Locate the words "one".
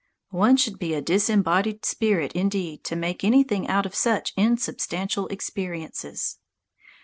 0.31-0.57